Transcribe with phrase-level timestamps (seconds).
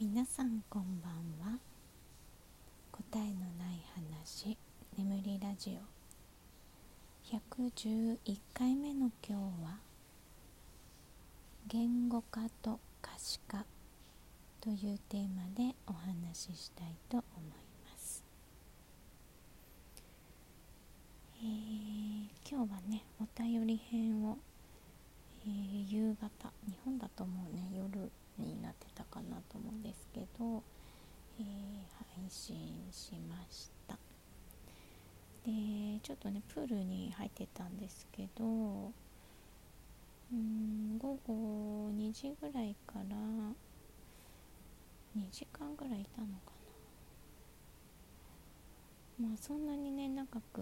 [0.00, 1.12] 皆さんこんばん
[1.44, 1.58] は。
[2.92, 4.56] 答えのない話
[4.96, 5.76] 眠りラジ
[7.24, 7.36] オ。
[7.36, 8.16] 111
[8.54, 9.78] 回目の今日は
[11.66, 13.64] 言語化と可視化
[14.60, 17.50] というテーマでお話ししたいと思い
[17.90, 18.22] ます。
[21.40, 24.38] えー、今日はねお便り編を、
[25.44, 28.12] えー、夕方日本だともうね夜。
[28.38, 30.62] になってたかなと思うんですけど、
[31.38, 31.44] えー、
[32.20, 32.56] 配信
[32.90, 33.98] しました。
[35.44, 38.44] でちょっとねプールに入ってたんですけど
[40.32, 43.16] うん午後2時ぐらいから
[45.16, 46.52] 2時間ぐらいいたのか
[49.20, 49.28] な。
[49.28, 50.60] まあそんなにね長く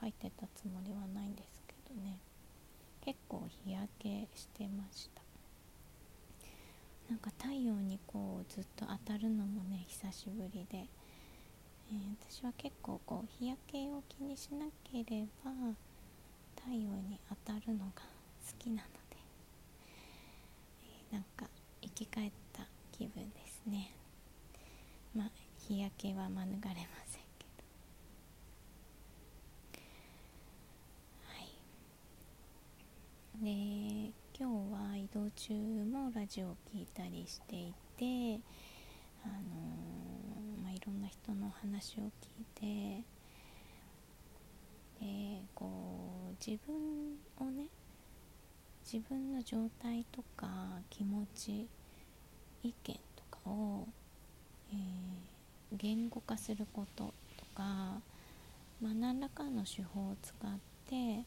[0.00, 2.18] 入ってたつもりはないんですけどね。
[3.04, 5.21] 結構日焼けしてました。
[7.12, 15.50] なんか太陽にこうずっと当たるのもね久しぶりで、えー、私は結構こう日焼けを気にしなければ
[16.56, 19.16] 太陽に当たるのが好きなので、
[20.84, 21.44] えー、なんか
[21.82, 23.90] 生き返った気分ですね。
[25.14, 25.30] まあ
[25.68, 27.64] 日焼けは免れませんけど。
[31.26, 31.34] は
[33.42, 34.08] い。
[34.08, 38.40] で今日は移動中もラジオを聴いたりしていて、
[39.24, 42.06] あのー、まあ、いろんな人の話を聞
[42.40, 43.04] いて
[45.00, 47.66] でこう自分をね
[48.90, 50.48] 自分の状態とか
[50.88, 51.68] 気持ち
[52.62, 53.86] 意見とかを、
[54.72, 57.62] えー、言語化することとか、
[58.80, 60.58] まあ、何らかの手法を使っ
[60.88, 61.26] て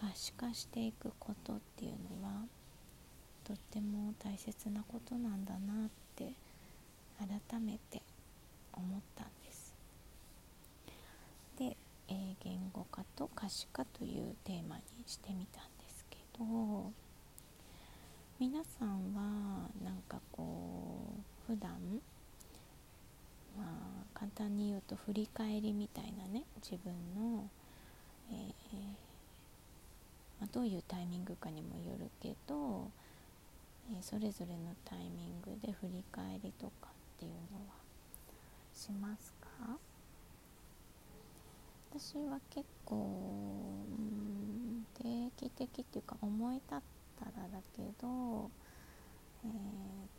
[0.00, 1.90] 可視化していくことっていう
[2.22, 2.46] のは
[3.44, 6.32] とっても大切なことなんだなって
[7.18, 8.00] 改めて
[8.72, 9.74] 思ったんです。
[11.58, 11.76] で、
[12.08, 16.90] えー、言語化と可視化というテーマにしてみたんですけど
[18.38, 21.12] 皆さんはなんかこ
[21.48, 21.72] う普段
[23.58, 27.50] まあ簡単に言うと振り返りみたいなね自分の、
[28.30, 29.09] えー
[30.40, 32.90] まあ、どういうタイミングかにもよるけど、
[33.92, 37.74] えー、それぞれのタイミングで振り返りとかっていうのは
[38.74, 39.78] しますか？
[41.92, 46.78] 私は結構、うん、定期的っていうか思い立っ
[47.18, 48.48] たらだけど
[49.44, 49.50] えっ、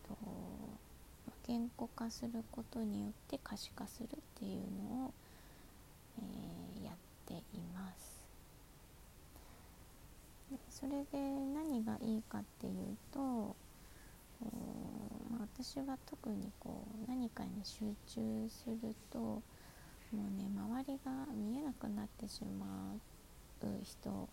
[0.05, 0.17] ー、と
[1.47, 4.07] 言語化することによって可視化するっ
[4.37, 5.13] ていうのを、
[6.19, 6.95] えー、やっ
[7.25, 8.21] ています
[10.81, 11.19] それで
[11.53, 13.55] 何がいいかっていうと
[15.29, 19.41] まあ、私は特にこう何かに集中するとも
[20.13, 22.99] うね周りが見えなくなってしまう
[23.83, 24.27] 人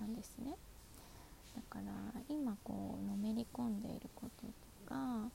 [0.00, 0.54] なんですね。
[1.54, 1.92] だから
[2.28, 4.52] 今こうのめり込んでいることと
[4.86, 5.28] か、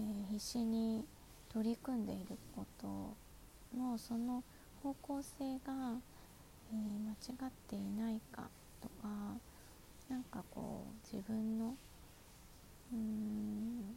[0.00, 1.04] えー、必死に
[1.52, 3.14] 取り組んでいること
[3.78, 4.42] のその
[4.82, 5.92] 方向性が、
[6.72, 8.48] えー、間違っていないか
[8.80, 9.08] とか
[10.08, 11.74] なんかこう自分の
[12.92, 13.96] うん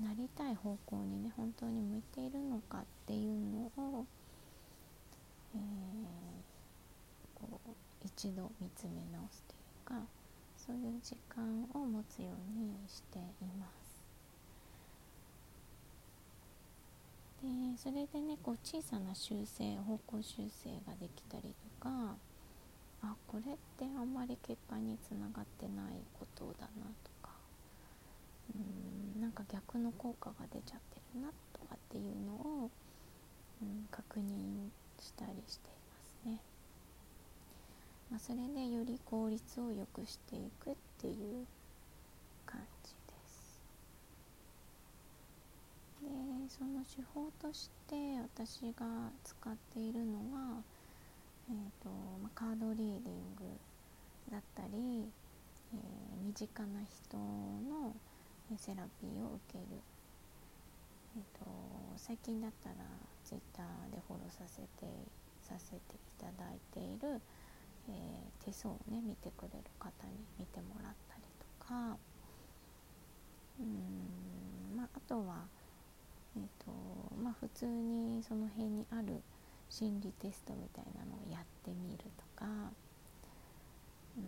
[0.00, 4.06] なりたい方向にね本当に向いているのかっていうのを、
[5.54, 5.60] えー、
[7.34, 7.70] こう
[8.04, 9.56] 一度見つめ直すとい
[9.96, 10.06] うか
[10.56, 13.22] そういう時間を持つようにしてい
[13.58, 13.82] ます。
[17.42, 22.14] でそれでねこう小さな修正方向修正ができたりとか
[23.02, 27.30] あこれってあんまり結果につながってないことだなとか
[28.54, 32.70] うんなんか逆の効果が出ちゃってるなとかっていうのを、
[33.62, 34.68] うん、確認
[35.00, 36.40] したりしていますね。
[38.10, 41.46] まあ、それでより効率を良くしていくっていう
[42.44, 43.62] 感じです。
[46.02, 46.08] で
[46.48, 50.62] その手法として私が使っているのは
[51.52, 51.90] えーと
[52.22, 53.44] まあ、カードリーディング
[54.30, 55.04] だったり、
[55.74, 57.94] えー、身近な人の
[58.56, 59.64] セラピーを受ける、
[61.16, 61.44] えーと、
[61.98, 62.76] 最近だったら
[63.22, 63.62] Twitter
[63.92, 64.88] でフォローさせて
[65.42, 65.80] させてい
[66.18, 67.20] ただいている、
[67.88, 71.22] えー、手相をね見てくれる方に見てもらったり
[71.60, 71.98] とか。
[73.60, 75.44] うん、まあ、あとは、
[76.34, 76.72] えーと
[77.22, 79.20] まあ、普通にその辺にある
[79.72, 84.22] 心理テストみたいなのをやってみるとかうん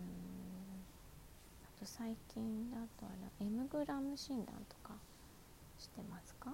[1.63, 4.95] あと最近だとあの M グラム診断とか
[5.77, 6.49] してますか？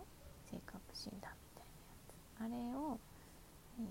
[0.51, 1.65] 性格診断みたい
[2.43, 2.51] なやつ。
[2.53, 2.99] あれを、
[3.79, 3.83] え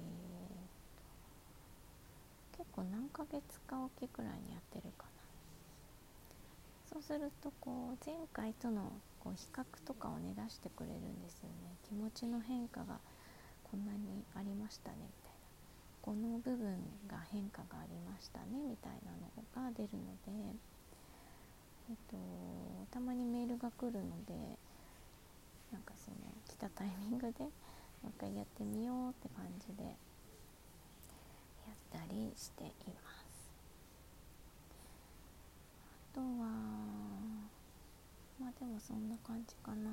[2.54, 5.10] ー、結構何ヶ月かおきくらいにやってるかな。
[6.92, 11.74] そうするとこう前回とのこう比較とかをね出してくれるんですよね。
[11.88, 12.98] 気持ちの変化が
[13.70, 15.40] こんなにありましたねみたいな。
[16.02, 16.76] この部分
[17.06, 20.56] が変化がありましたねみたいなのが出るので、
[21.90, 22.16] えっと、
[22.90, 24.34] たまにメールが来るので
[25.70, 26.16] なんかその
[26.48, 27.50] 来たタイミングでも
[28.04, 29.90] う一回やってみようって感じでや
[31.70, 32.66] ったりしてい
[33.04, 33.50] ます。
[36.12, 36.26] あとは
[38.40, 39.90] まあでもそんな感じかな。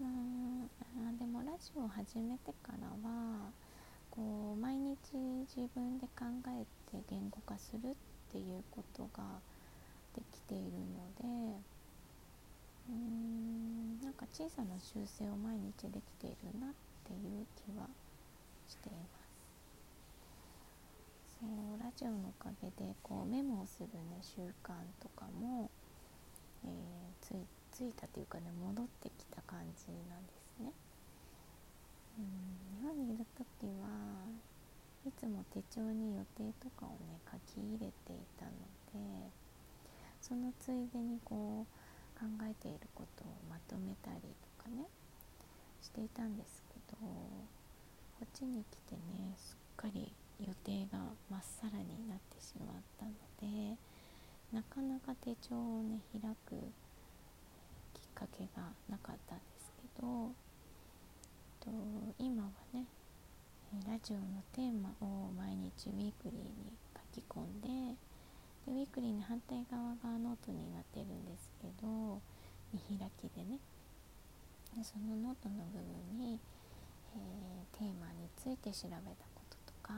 [0.00, 0.45] うん。
[0.80, 3.50] あでもラジオを始めてからは
[4.10, 4.96] こう毎日
[5.56, 7.94] 自分で考えて言語化するっ
[8.32, 9.24] ていうことが
[10.14, 11.60] できているので
[12.88, 16.70] うーんなんか小さな修正を毎日できているなっ
[17.04, 17.86] ていう気は
[18.68, 19.26] しています。
[21.40, 24.72] そうラジオのおかげでこうメモをするね習慣
[25.02, 25.70] とかも、
[26.64, 30.72] えー、ついついたというかね戻ってきた感じなんですね。
[32.18, 33.86] うん日本にいる時は
[35.06, 38.50] いつも手帳に予定とかをね書き入れていたの
[38.92, 39.30] で
[40.20, 44.20] そのついでにこう考えていることをまとめたり
[44.58, 44.86] とかね
[45.82, 50.98] していたんですけどこっちに来てねすっかり予定が
[51.30, 53.76] まっさらになってしまったので
[54.52, 56.56] なかなか手帳をね開く
[57.94, 60.32] きっかけがなかったんですけど
[61.66, 61.72] と
[62.18, 62.86] 今はね
[63.86, 64.22] ラジオの
[64.54, 67.96] テーマを毎日ウィークリーに書き込んで
[68.66, 72.22] でウィークリーの反対側がノートになってるんですけど
[72.72, 73.58] 見開きでね。
[74.76, 76.38] でそのノートの部分に、
[77.14, 79.94] えー、テーマについて調べたこととか、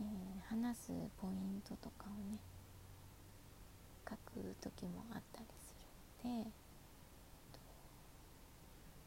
[0.00, 2.38] えー、話すポイントとかをね
[4.08, 5.74] 書く時もあったりす
[6.24, 6.50] るので、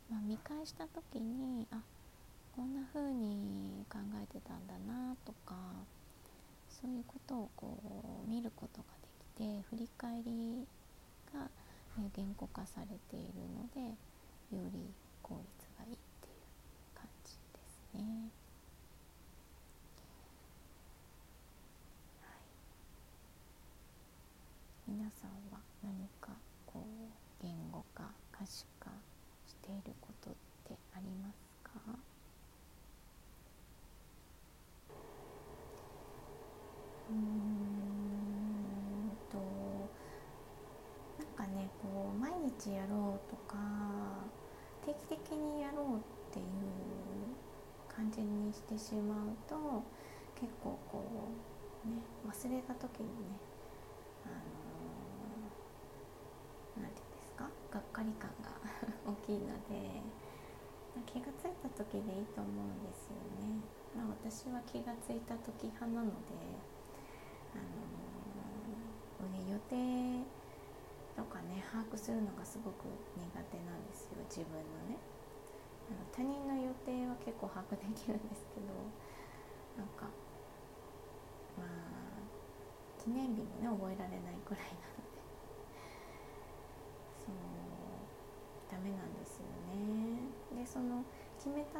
[0.10, 1.82] まあ、見返した時にあ
[2.56, 5.56] こんな風に考えてたんだなとか
[6.70, 10.68] そういうことをこう見ることができて振り返り
[11.34, 11.46] が、
[11.98, 13.96] ね、言語化されているので
[14.56, 16.36] より効率がいいっていう
[16.94, 18.30] 感じですね。
[24.88, 28.92] 皆さんは何かこう言語化可視化
[29.64, 30.34] ていることっ
[30.68, 31.34] てあります
[31.64, 31.72] か？
[37.10, 37.18] うん
[39.32, 39.38] と
[41.20, 43.58] なんかねこう毎日やろうとか
[44.86, 46.00] 定期的にやろうっ
[46.34, 46.46] ていう
[47.94, 49.84] 感じにしてしまうと
[50.36, 51.04] 結構こ
[51.86, 51.96] うね
[52.28, 53.14] 忘れた時にね
[54.26, 57.48] あのー、て言うんですか？
[57.72, 58.30] がっかり感
[59.26, 60.04] きいので
[61.08, 63.64] 気がついた時でいいと思うんですよね。
[63.96, 66.36] まあ、私は気がついた時派なので
[67.54, 70.26] あのね、予定
[71.16, 74.22] とかね把握するのがすごく苦手なんですよ。
[74.30, 74.98] 自分のね。
[75.90, 78.72] あの他人の予定は結構把握できるんですけど
[79.78, 80.08] なんか
[81.58, 82.24] まあ
[83.04, 85.20] 記念日もね覚えられないくらいなので
[87.20, 87.36] そう
[88.72, 90.62] ダメなんですよね。
[90.62, 91.04] でその
[91.38, 91.80] 決めた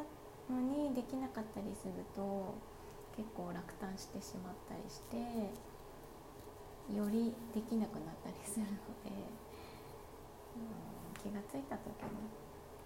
[0.52, 2.54] のにできなかったりすると
[3.16, 5.16] 結構落胆してしまったりして
[6.92, 8.72] よりできなくなったりするの
[9.06, 9.14] で、
[10.56, 12.28] うん、気がついた時に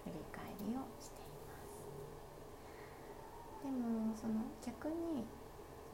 [0.05, 1.83] 振り返りをしています。
[3.65, 5.27] でもその逆に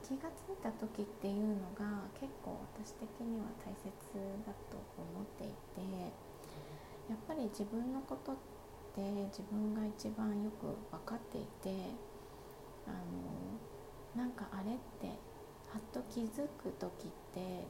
[0.04, 3.88] 気がついた時っていうのが結構私的には大切
[4.44, 6.12] だと思っていて
[7.08, 8.36] やっぱり自分のことっ
[8.94, 11.92] て自分が一番よく分かっていて
[12.86, 15.08] あのなんかあれって
[15.68, 17.66] はっと気づく時って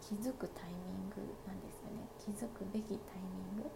[0.00, 2.08] 気づくタイミングなんですよね。
[2.18, 3.70] 気づくべきタイミング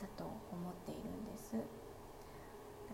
[0.00, 1.52] だと思っているんです。
[1.52, 1.60] だ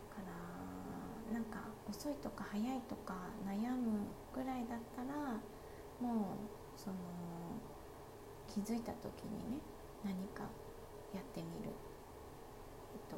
[0.08, 3.14] からなんか遅いとか早いとか
[3.46, 5.40] 悩むぐらいだったら
[6.00, 6.96] もうその
[8.52, 9.64] 気づいた時にね
[10.04, 10.44] 何か
[11.14, 11.72] やってみる、
[12.92, 13.16] えっと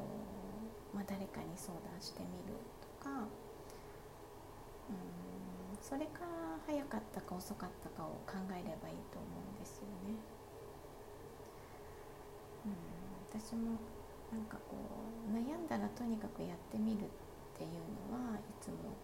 [0.95, 3.27] まあ、誰かに相談してみるとか
[4.87, 6.23] うんそれか
[6.65, 10.15] 早かったか遅かったかを考えればいいと思うんですよね。
[12.65, 12.71] うん
[13.27, 13.75] 私も
[14.31, 14.77] なんかこ
[15.27, 17.07] う悩んだらとにかくやってみるっ
[17.57, 17.71] ていう
[18.09, 18.95] のはいつも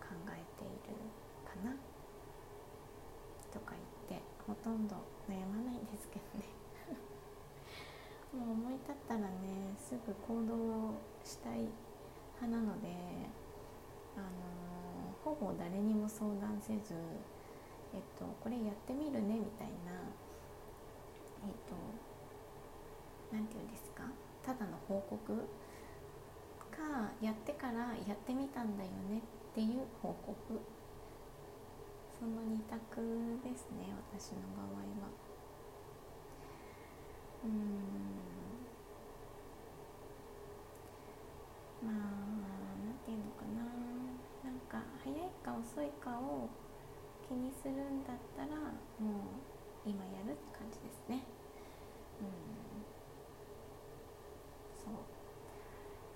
[0.00, 0.96] 考えている
[1.44, 1.76] かな
[3.52, 3.99] とか言って
[4.50, 4.96] ほとんど
[5.30, 6.44] 悩まないんですけどね。
[8.34, 9.26] もう思い立ったらね
[9.78, 10.90] すぐ行動
[11.24, 11.68] したい
[12.40, 12.88] 派なので
[14.16, 14.26] あの
[15.24, 16.94] ほぼ誰にも相談せず
[17.94, 19.92] えっとこれやってみるねみたいな
[21.46, 21.74] えっと
[23.32, 24.02] 何て言うんですか？
[24.42, 25.36] ただの報告？
[26.70, 30.60] かやってからやってみたんだよねっていう報告。
[32.20, 33.00] その2択
[33.42, 34.66] ですね私の場合
[35.00, 35.08] は。
[37.44, 37.50] うん。
[41.82, 41.94] まあ
[42.84, 43.64] 何て言うのかな。
[44.44, 46.50] なんか早いか遅いかを
[47.26, 48.48] 気にするんだったら
[48.98, 49.40] も
[49.86, 51.24] う今やるって感じですね。
[52.20, 52.84] うん。
[54.76, 54.94] そう。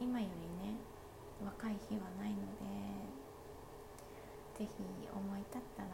[0.00, 0.76] 今よりね
[1.42, 2.93] 若い日はないので。
[4.54, 4.66] 是非
[5.10, 5.88] 思い立ったら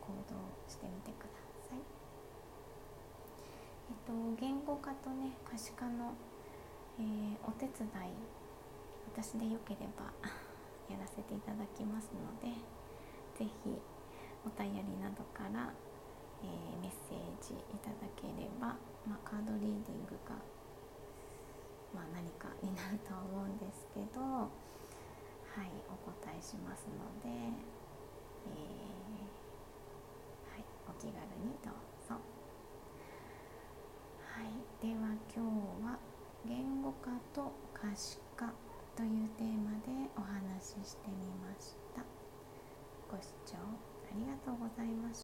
[0.00, 0.36] 行動
[0.68, 1.30] してみてくだ
[1.68, 1.78] さい。
[3.88, 6.12] えっと言語化とね可視化の、
[6.98, 8.12] えー、お手伝い
[9.08, 10.12] 私でよければ
[10.92, 12.54] やらせていただきますので
[13.34, 13.80] 是非
[14.44, 15.72] お便りなどから、
[16.42, 18.76] えー、メッセージいただければ、
[19.08, 20.36] まあ、カードリーディングが、
[21.94, 24.48] まあ、何かになるとは思うんですけど
[25.60, 27.52] はいお答えしますので、えー、
[30.48, 31.74] はい、お気軽にどう
[32.08, 32.16] ぞ。
[34.24, 35.98] はい、では今日は
[36.48, 38.54] 言語化と可視化
[38.96, 42.00] というテーマでお話ししてみました。
[43.14, 43.60] ご視聴あ
[44.16, 45.18] りがとうございました。